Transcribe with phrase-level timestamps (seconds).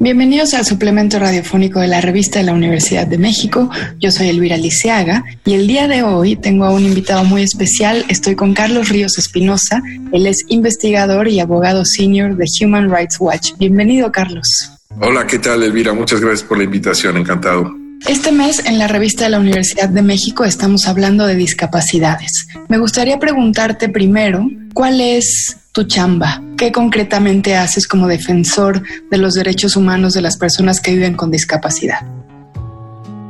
[0.00, 3.70] Bienvenidos al suplemento radiofónico de la revista de la Universidad de México.
[4.00, 8.04] Yo soy Elvira Liceaga y el día de hoy tengo a un invitado muy especial.
[8.08, 9.82] Estoy con Carlos Ríos Espinosa.
[10.12, 13.52] Él es investigador y abogado senior de Human Rights Watch.
[13.58, 14.46] Bienvenido, Carlos.
[15.00, 15.92] Hola, ¿qué tal, Elvira?
[15.94, 17.16] Muchas gracias por la invitación.
[17.16, 17.74] Encantado.
[18.06, 22.46] Este mes en la revista de la Universidad de México estamos hablando de discapacidades.
[22.68, 26.42] Me gustaría preguntarte primero, ¿cuál es tu chamba?
[26.56, 31.30] ¿Qué concretamente haces como defensor de los derechos humanos de las personas que viven con
[31.30, 32.06] discapacidad?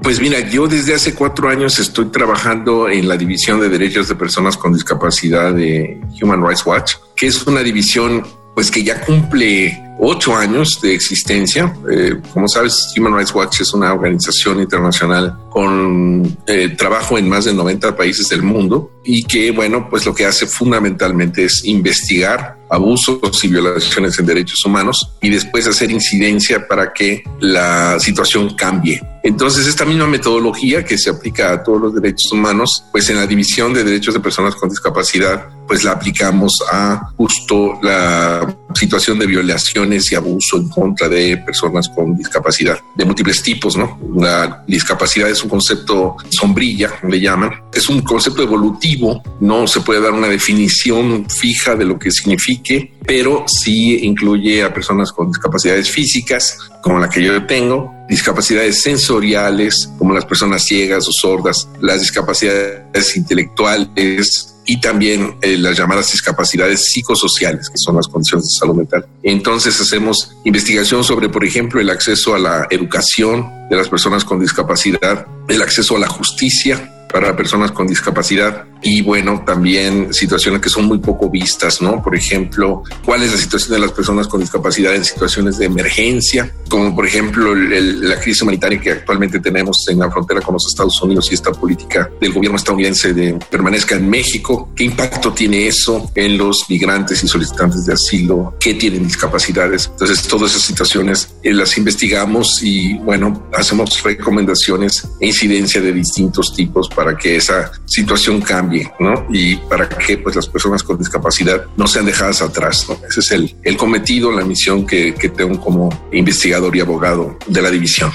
[0.03, 4.15] Pues mira, yo desde hace cuatro años estoy trabajando en la División de Derechos de
[4.15, 8.23] Personas con Discapacidad de Human Rights Watch, que es una división
[8.55, 11.75] pues que ya cumple ocho años de existencia.
[11.91, 17.45] Eh, como sabes, Human Rights Watch es una organización internacional con eh, trabajo en más
[17.45, 22.59] de 90 países del mundo y que, bueno, pues lo que hace fundamentalmente es investigar
[22.71, 29.01] abusos y violaciones en derechos humanos y después hacer incidencia para que la situación cambie.
[29.23, 33.27] Entonces, esta misma metodología que se aplica a todos los derechos humanos, pues en la
[33.27, 39.27] división de derechos de personas con discapacidad, pues la aplicamos a justo la situación de
[39.27, 43.99] violaciones y abuso en contra de personas con discapacidad de múltiples tipos, ¿no?
[44.17, 47.51] La discapacidad es un concepto sombrilla, le llaman.
[47.73, 52.95] Es un concepto evolutivo, no se puede dar una definición fija de lo que signifique,
[53.07, 59.91] pero sí incluye a personas con discapacidades físicas, como la que yo tengo, discapacidades sensoriales,
[59.99, 66.91] como las personas ciegas o sordas, las discapacidades intelectuales, y también eh, las llamadas discapacidades
[66.91, 69.07] psicosociales, que son las condiciones de salud mental.
[69.23, 74.41] Entonces hacemos investigación sobre, por ejemplo, el acceso a la educación de las personas con
[74.41, 80.69] discapacidad, el acceso a la justicia, para personas con discapacidad y bueno, también situaciones que
[80.69, 82.03] son muy poco vistas, ¿no?
[82.03, 86.53] Por ejemplo, cuál es la situación de las personas con discapacidad en situaciones de emergencia,
[86.69, 91.01] como por ejemplo la crisis humanitaria que actualmente tenemos en la frontera con los Estados
[91.03, 94.71] Unidos y esta política del gobierno estadounidense de permanezca en México.
[94.77, 99.89] ¿Qué impacto tiene eso en los migrantes y solicitantes de asilo que tienen discapacidades?
[99.93, 106.55] Entonces, todas esas situaciones eh, las investigamos y bueno, hacemos recomendaciones e incidencia de distintos
[106.55, 109.27] tipos para que esa situación cambie, ¿no?
[109.31, 112.97] Y para que pues las personas con discapacidad no sean dejadas atrás, ¿no?
[113.09, 117.63] Ese es el, el cometido, la misión que, que tengo como investigador y abogado de
[117.63, 118.13] la división.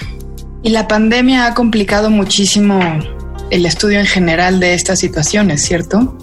[0.61, 2.79] Y la pandemia ha complicado muchísimo
[3.49, 6.17] el estudio en general de estas situaciones, ¿cierto?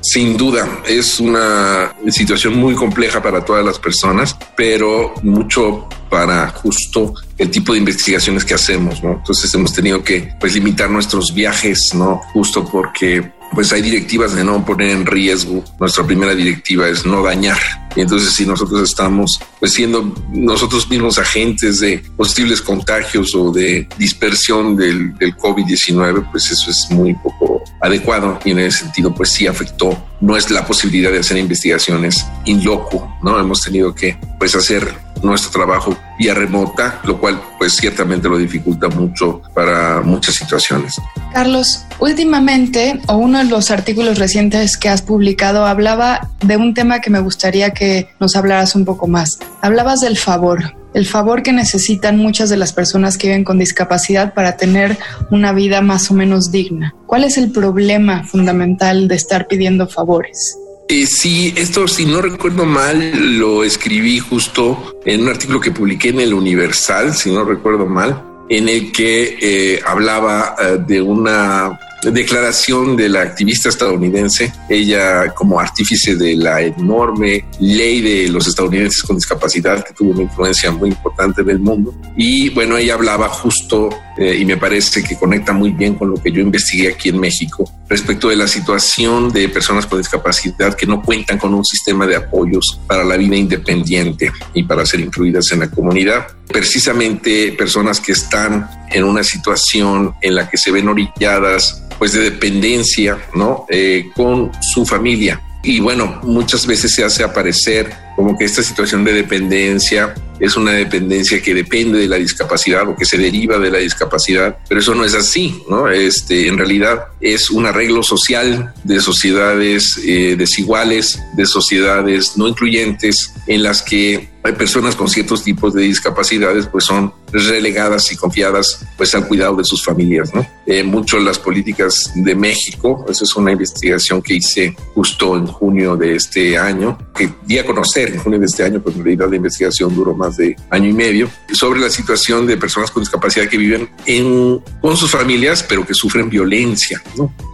[0.00, 7.14] Sin duda, es una situación muy compleja para todas las personas, pero mucho para justo
[7.38, 9.14] el tipo de investigaciones que hacemos, ¿no?
[9.14, 12.20] Entonces hemos tenido que pues limitar nuestros viajes, ¿no?
[12.34, 15.64] Justo porque pues hay directivas de no poner en riesgo.
[15.78, 17.58] Nuestra primera directiva es no dañar.
[17.96, 23.88] Y entonces si nosotros estamos pues siendo nosotros mismos agentes de posibles contagios o de
[23.96, 29.30] dispersión del, del COVID-19, pues eso es muy poco adecuado y en ese sentido pues
[29.30, 33.38] sí afectó no es la posibilidad de hacer investigaciones in loco, ¿no?
[33.38, 38.88] Hemos tenido que pues hacer nuestro trabajo vía remota, lo cual pues ciertamente lo dificulta
[38.88, 41.00] mucho para muchas situaciones.
[41.32, 47.00] Carlos, últimamente o uno de los artículos recientes que has publicado hablaba de un tema
[47.00, 49.38] que me gustaría que nos hablaras un poco más.
[49.62, 54.32] Hablabas del favor, el favor que necesitan muchas de las personas que viven con discapacidad
[54.32, 54.96] para tener
[55.30, 56.94] una vida más o menos digna.
[57.06, 60.56] ¿Cuál es el problema fundamental de estar pidiendo favores?
[60.88, 66.10] Eh, sí, esto, si no recuerdo mal, lo escribí justo en un artículo que publiqué
[66.10, 71.78] en el Universal, si no recuerdo mal, en el que eh, hablaba eh, de una
[72.10, 79.02] declaración de la activista estadounidense, ella como artífice de la enorme ley de los estadounidenses
[79.02, 81.94] con discapacidad que tuvo una influencia muy importante en el mundo.
[82.16, 86.16] Y bueno, ella hablaba justo eh, y me parece que conecta muy bien con lo
[86.16, 90.86] que yo investigué aquí en México respecto de la situación de personas con discapacidad que
[90.86, 95.50] no cuentan con un sistema de apoyos para la vida independiente y para ser incluidas
[95.52, 96.26] en la comunidad.
[96.48, 102.30] Precisamente personas que están en una situación en la que se ven orilladas pues de
[102.30, 103.66] dependencia, ¿no?
[103.68, 105.40] Eh, con su familia.
[105.62, 110.14] Y bueno, muchas veces se hace aparecer como que esta situación de dependencia
[110.44, 114.58] es una dependencia que depende de la discapacidad o que se deriva de la discapacidad,
[114.68, 115.88] pero eso no es así, ¿no?
[115.88, 123.32] Este, en realidad es un arreglo social de sociedades eh, desiguales, de sociedades no incluyentes,
[123.46, 128.86] en las que hay personas con ciertos tipos de discapacidades pues son relegadas y confiadas
[128.96, 130.46] pues al cuidado de sus familias, ¿no?
[130.66, 135.96] Eh, mucho las políticas de México, esa es una investigación que hice justo en junio
[135.96, 139.30] de este año, que di a conocer en junio de este año, pues en realidad
[139.30, 143.48] la investigación duró más de año y medio, sobre la situación de personas con discapacidad
[143.48, 147.02] que viven en, con sus familias, pero que sufren violencia.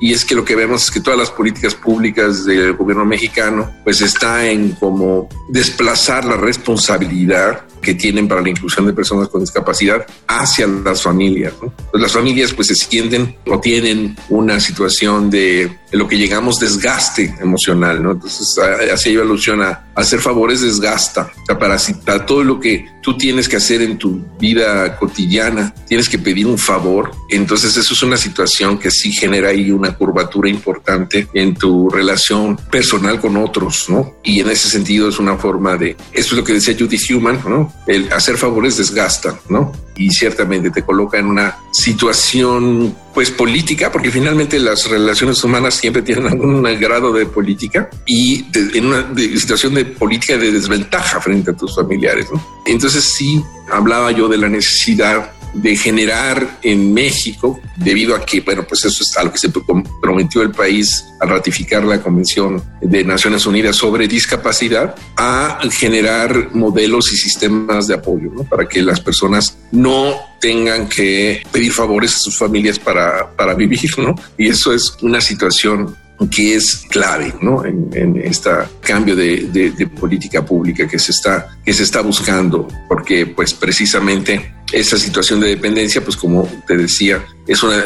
[0.00, 3.70] Y es que lo que vemos es que todas las políticas públicas del gobierno mexicano
[3.84, 9.40] pues está en como desplazar la responsabilidad que tienen para la inclusión de personas con
[9.40, 11.54] discapacidad hacia las familias.
[11.58, 17.34] Pues las familias pues se sienten o tienen una situación de, lo que llegamos desgaste
[17.40, 18.12] emocional, ¿no?
[18.12, 18.56] Entonces
[18.92, 23.16] así yo alusión a hacer favores desgasta, o sea, para, para todo lo que tú
[23.16, 28.02] tienes que hacer en tu vida cotidiana, tienes que pedir un favor, entonces eso es
[28.02, 33.86] una situación que sí genera ahí una curvatura importante en tu relación personal con otros,
[33.88, 34.14] ¿no?
[34.22, 37.40] Y en ese sentido es una forma de, esto es lo que decía Judy Human,
[37.46, 37.72] ¿no?
[37.86, 39.72] El hacer favores desgasta, ¿no?
[39.96, 46.02] Y ciertamente te coloca en una situación, pues, política, porque finalmente las relaciones humanas siempre
[46.02, 51.56] tienen algún grado de política y en una situación de política de desventaja frente a
[51.56, 52.26] tus familiares.
[52.66, 58.64] Entonces sí hablaba yo de la necesidad de generar en México, debido a que, bueno,
[58.66, 63.46] pues eso es algo que se comprometió el país al ratificar la Convención de Naciones
[63.46, 68.44] Unidas sobre discapacidad, a generar modelos y sistemas de apoyo, ¿no?
[68.44, 73.90] Para que las personas no tengan que pedir favores a sus familias para, para vivir,
[73.98, 74.14] ¿no?
[74.38, 75.96] Y eso es una situación
[76.28, 77.64] que es clave ¿no?
[77.64, 78.50] en, este
[78.80, 84.98] cambio de, política pública que se está que se está buscando porque pues precisamente esa
[84.98, 87.82] situación de dependencia pues como te decía es una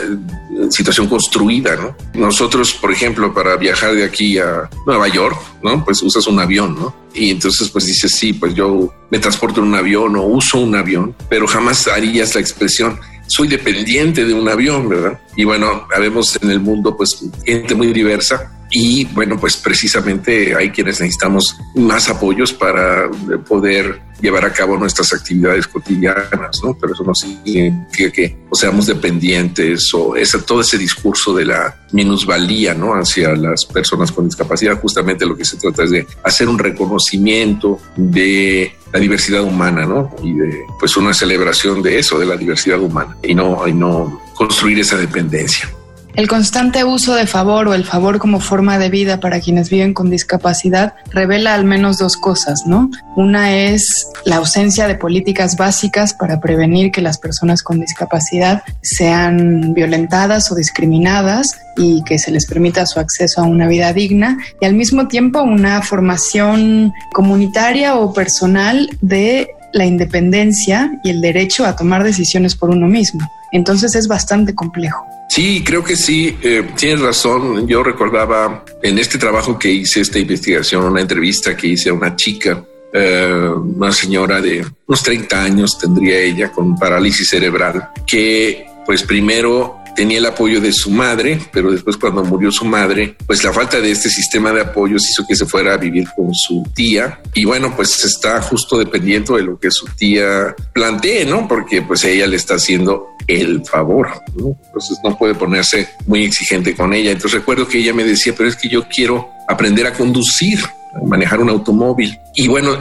[0.70, 1.96] situación construida ¿no?
[2.14, 6.74] nosotros por ejemplo para viajar de aquí a Nueva York no pues usas un avión
[6.74, 10.58] no y entonces pues dices sí pues yo me transporto en un avión o uso
[10.58, 15.18] un avión pero jamás harías la expresión soy dependiente de un avión, ¿verdad?
[15.36, 20.70] Y bueno, habemos en el mundo pues gente muy diversa y bueno, pues precisamente hay
[20.70, 23.08] quienes necesitamos más apoyos para
[23.48, 26.76] poder llevar a cabo nuestras actividades cotidianas, ¿no?
[26.80, 31.84] Pero eso no significa que o seamos dependientes o ese, todo ese discurso de la
[31.92, 32.94] minusvalía, ¿no?
[32.94, 34.80] Hacia las personas con discapacidad.
[34.80, 40.16] Justamente lo que se trata es de hacer un reconocimiento de la diversidad humana, ¿no?
[40.20, 44.20] Y de, pues, una celebración de eso, de la diversidad humana, y no, y no
[44.34, 45.68] construir esa dependencia.
[46.14, 49.92] El constante uso de favor o el favor como forma de vida para quienes viven
[49.92, 52.88] con discapacidad revela al menos dos cosas, ¿no?
[53.16, 59.74] Una es la ausencia de políticas básicas para prevenir que las personas con discapacidad sean
[59.74, 64.66] violentadas o discriminadas y que se les permita su acceso a una vida digna y
[64.66, 71.76] al mismo tiempo una formación comunitaria o personal de la independencia y el derecho a
[71.76, 73.28] tomar decisiones por uno mismo.
[73.52, 75.04] Entonces es bastante complejo.
[75.28, 77.66] Sí, creo que sí, eh, tienes razón.
[77.66, 82.14] Yo recordaba en este trabajo que hice, esta investigación, una entrevista que hice a una
[82.14, 89.02] chica, eh, una señora de unos 30 años tendría ella con parálisis cerebral, que pues
[89.02, 93.52] primero tenía el apoyo de su madre, pero después cuando murió su madre, pues la
[93.52, 97.20] falta de este sistema de apoyos hizo que se fuera a vivir con su tía
[97.34, 101.48] y bueno, pues está justo dependiendo de lo que su tía plantee, ¿no?
[101.48, 104.56] Porque pues ella le está haciendo el favor, ¿no?
[104.66, 107.10] Entonces no puede ponerse muy exigente con ella.
[107.10, 110.58] Entonces recuerdo que ella me decía, pero es que yo quiero aprender a conducir,
[110.94, 112.16] a manejar un automóvil.
[112.34, 112.78] Y bueno,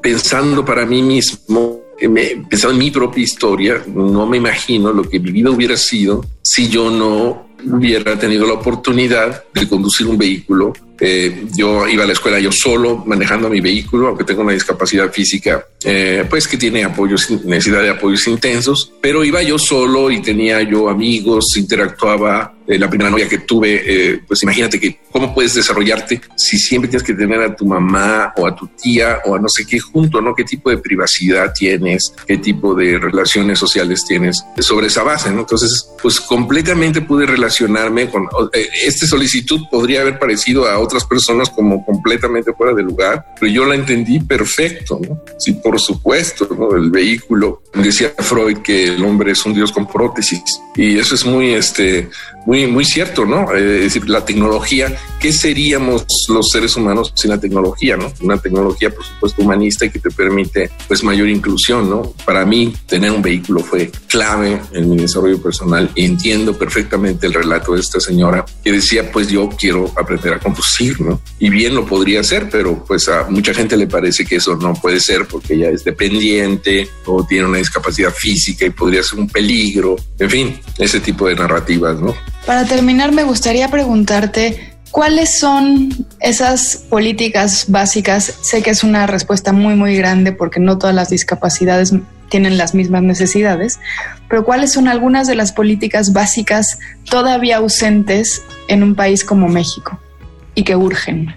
[0.00, 5.30] pensando para mí mismo, pensando en mi propia historia, no me imagino lo que mi
[5.30, 11.46] vida hubiera sido si yo no hubiera tenido la oportunidad de conducir un vehículo eh,
[11.56, 15.66] yo iba a la escuela yo solo, manejando mi vehículo, aunque tengo una discapacidad física,
[15.84, 20.62] eh, pues que tiene apoyos, necesidad de apoyos intensos, pero iba yo solo y tenía
[20.62, 22.53] yo amigos, interactuaba.
[22.66, 27.06] Eh, la primera novia que tuve, pues imagínate que cómo puedes desarrollarte si siempre tienes
[27.06, 30.20] que tener a tu mamá o a tu tía o a no sé qué junto,
[30.20, 30.34] ¿no?
[30.34, 32.14] ¿Qué tipo de privacidad tienes?
[32.26, 35.40] ¿Qué tipo de relaciones sociales tienes sobre esa base, ¿no?
[35.40, 41.84] Entonces, pues completamente pude relacionarme con esta solicitud podría haber parecido a otras personas como
[41.84, 45.20] completamente fuera de lugar, pero yo la entendí perfecto, ¿no?
[45.38, 46.76] Sí, por supuesto, ¿no?
[46.76, 50.42] El vehículo, decía Freud que el hombre es un dios con prótesis
[50.76, 52.08] y eso es muy, este,
[52.46, 53.52] muy, muy cierto, ¿no?
[53.54, 58.12] Eh, es decir, la tecnología, ¿qué seríamos los seres humanos sin la tecnología, ¿no?
[58.20, 62.14] Una tecnología, por supuesto, humanista que te permite, pues, mayor inclusión, ¿no?
[62.24, 67.34] Para mí, tener un vehículo fue clave en mi desarrollo personal y entiendo perfectamente el
[67.34, 71.20] relato de esta señora que decía, pues, yo quiero aprender a conducir, ¿no?
[71.38, 74.74] Y bien lo podría hacer, pero, pues, a mucha gente le parece que eso no
[74.74, 79.28] puede ser porque ella es dependiente o tiene una discapacidad física y podría ser un
[79.28, 82.14] peligro, en fin, ese tipo de narrativas, ¿no?
[82.46, 85.88] Para terminar, me gustaría preguntarte cuáles son
[86.20, 88.34] esas políticas básicas.
[88.42, 91.92] Sé que es una respuesta muy, muy grande porque no todas las discapacidades
[92.28, 93.78] tienen las mismas necesidades,
[94.28, 99.98] pero cuáles son algunas de las políticas básicas todavía ausentes en un país como México
[100.54, 101.34] y que urgen.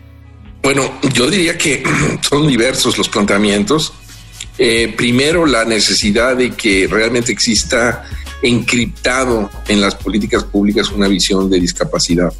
[0.62, 1.84] Bueno, yo diría que
[2.22, 3.94] son diversos los planteamientos.
[4.58, 8.04] Eh, primero, la necesidad de que realmente exista
[8.42, 12.34] encriptado en las políticas públicas una visión de discapacidad,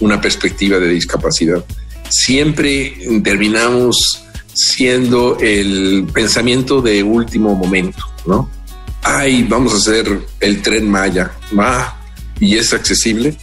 [0.00, 1.64] una perspectiva de discapacidad.
[2.08, 8.50] Siempre terminamos siendo el pensamiento de último momento, ¿no?
[9.02, 12.00] Ay, vamos a hacer el tren Maya, va,
[12.40, 13.36] y es accesible.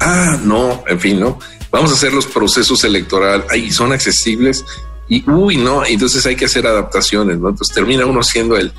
[0.00, 1.38] Ah, no, en fin, ¿no?
[1.70, 4.64] Vamos a hacer los procesos electorales, ay, son accesibles
[5.08, 7.48] y uy, no, entonces hay que hacer adaptaciones, ¿no?
[7.48, 8.72] Entonces termina uno siendo el,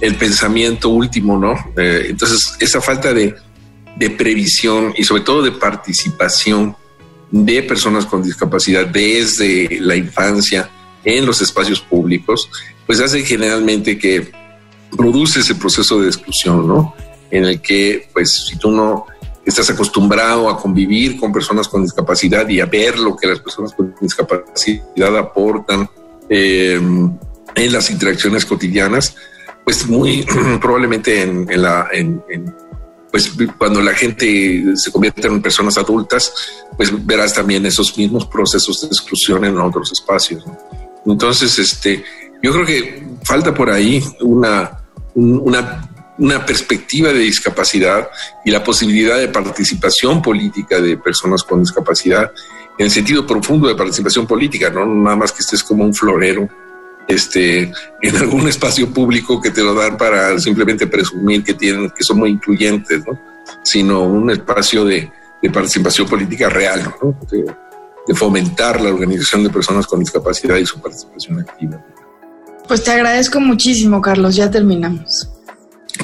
[0.00, 1.54] el pensamiento último, ¿no?
[1.76, 3.34] Eh, entonces, esa falta de,
[4.16, 6.76] previsión y sobre todo de participación
[7.32, 10.70] de personas con discapacidad desde la infancia
[11.04, 12.48] en los espacios públicos,
[12.86, 14.30] pues hace generalmente que
[14.96, 16.94] produce ese proceso de exclusión, ¿no?
[17.30, 19.06] En el que, pues, si tú no
[19.44, 23.72] estás acostumbrado a convivir con personas con discapacidad y a ver lo que las personas
[23.72, 25.90] con discapacidad aportan
[26.28, 26.80] eh,
[27.54, 29.16] en las interacciones cotidianas,
[29.68, 30.24] pues muy
[30.62, 32.22] probablemente en, la en,
[33.12, 36.32] pues cuando la gente se convierte en personas adultas,
[36.74, 40.42] pues verás también esos mismos procesos de exclusión en otros espacios.
[41.04, 42.02] Entonces, este,
[42.42, 44.70] yo creo que falta por ahí una,
[45.14, 48.08] una, una perspectiva de discapacidad
[48.46, 52.32] y la posibilidad de participación política de personas con discapacidad
[52.78, 56.48] en el sentido profundo de participación política, no nada más que estés como un florero
[57.08, 57.72] este,
[58.02, 62.18] en algún espacio público que te lo dan para simplemente presumir que tienen, que son
[62.18, 63.18] muy incluyentes, ¿no?
[63.64, 65.10] sino un espacio de,
[65.52, 66.94] participación política real,
[67.30, 71.82] de, fomentar la organización de personas con discapacidad y su participación activa.
[72.66, 74.36] Pues te agradezco muchísimo, Carlos.
[74.36, 75.28] Ya terminamos.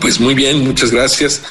[0.01, 1.43] Pues muy bien, muchas gracias.